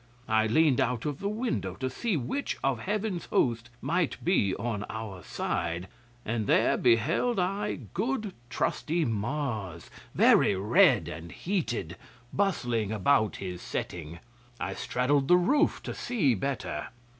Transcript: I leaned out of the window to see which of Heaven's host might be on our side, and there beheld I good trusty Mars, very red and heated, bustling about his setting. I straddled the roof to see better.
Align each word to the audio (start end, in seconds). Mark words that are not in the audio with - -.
I 0.27 0.47
leaned 0.47 0.81
out 0.81 1.05
of 1.05 1.19
the 1.19 1.29
window 1.29 1.75
to 1.75 1.87
see 1.87 2.17
which 2.17 2.57
of 2.63 2.79
Heaven's 2.79 3.25
host 3.27 3.69
might 3.83 4.17
be 4.25 4.55
on 4.55 4.83
our 4.89 5.21
side, 5.21 5.87
and 6.25 6.47
there 6.47 6.75
beheld 6.75 7.37
I 7.37 7.81
good 7.93 8.33
trusty 8.49 9.05
Mars, 9.05 9.91
very 10.15 10.55
red 10.55 11.07
and 11.07 11.31
heated, 11.31 11.97
bustling 12.33 12.91
about 12.91 13.35
his 13.35 13.61
setting. 13.61 14.17
I 14.59 14.73
straddled 14.73 15.27
the 15.27 15.37
roof 15.37 15.83
to 15.83 15.93
see 15.93 16.33
better. 16.33 16.87